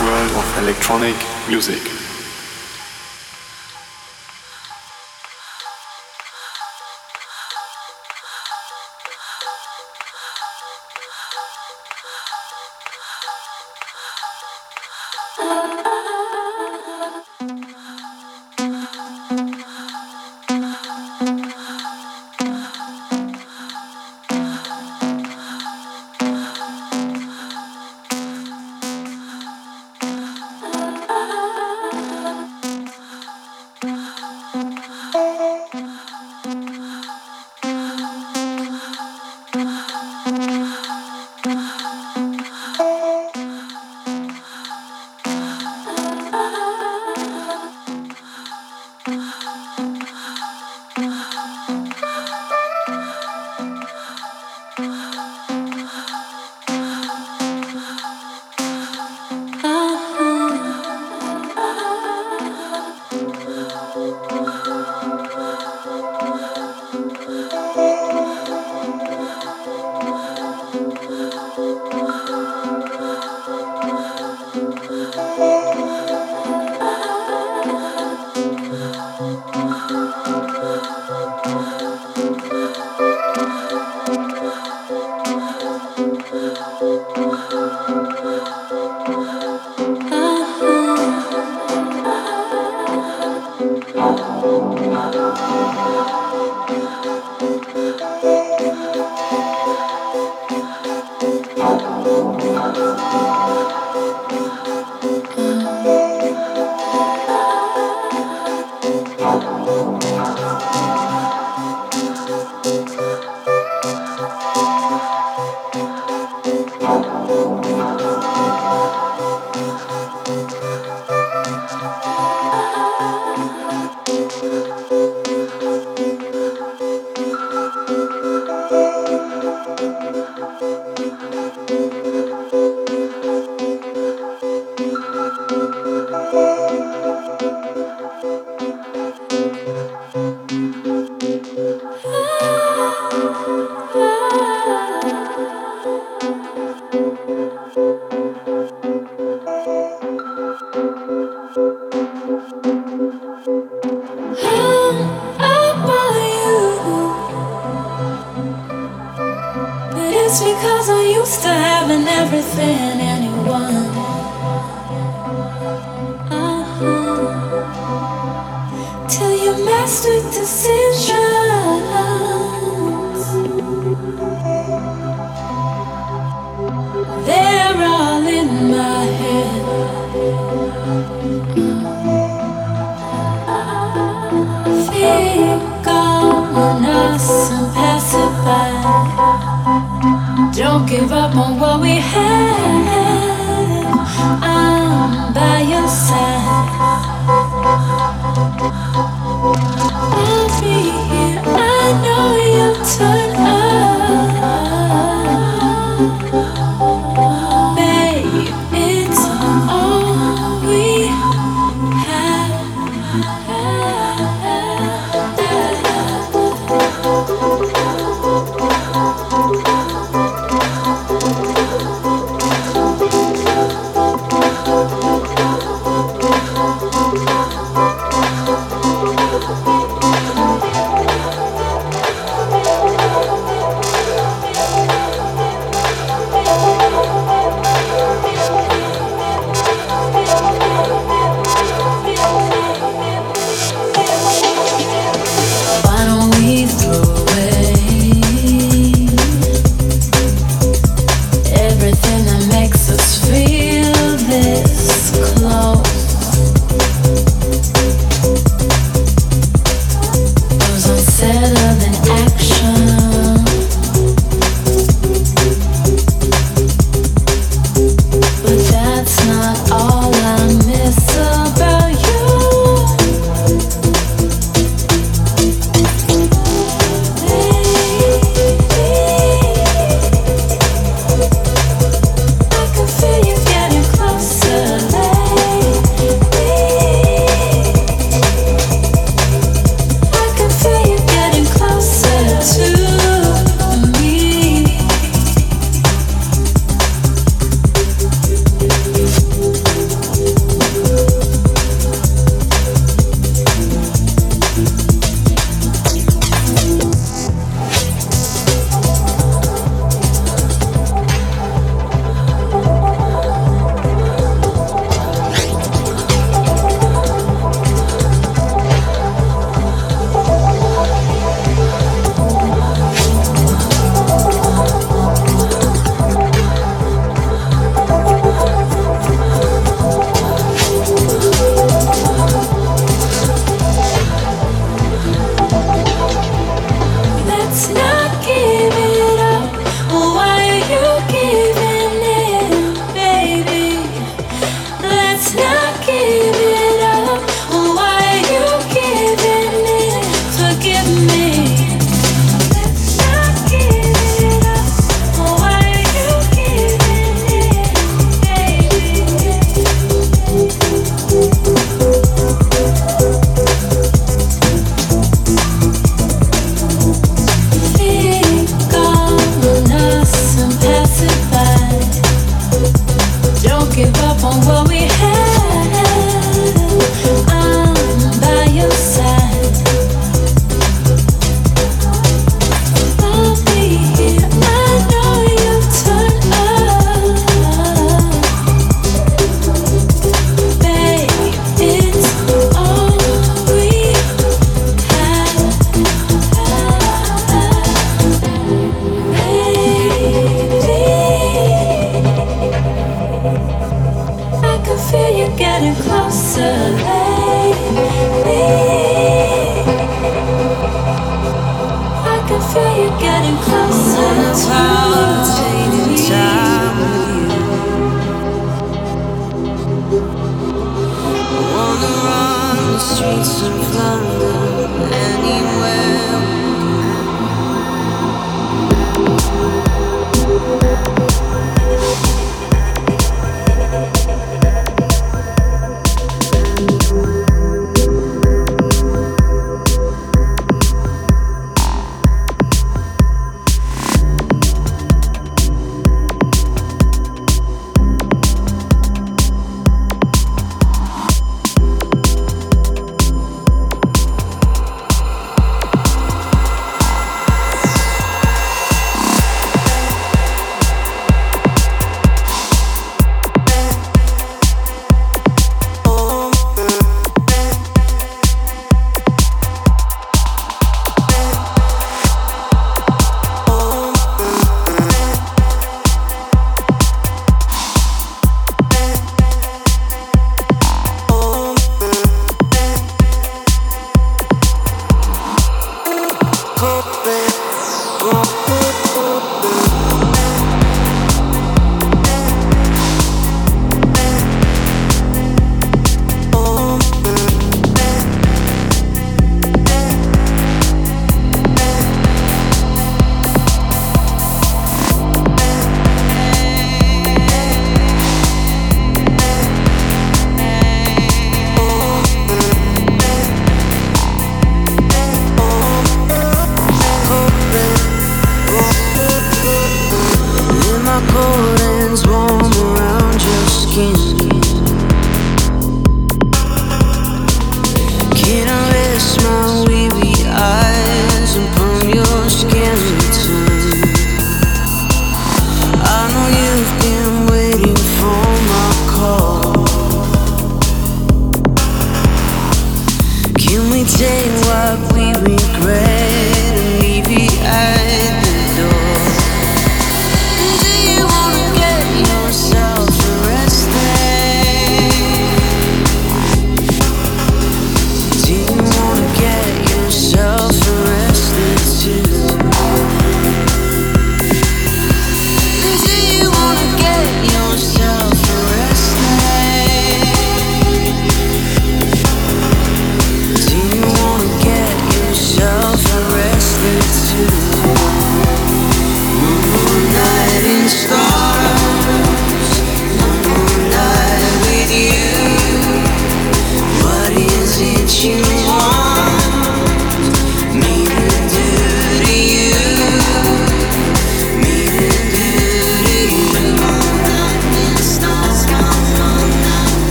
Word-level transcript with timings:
world 0.00 0.30
of 0.30 0.58
electronic 0.58 1.16
music. 1.48 2.01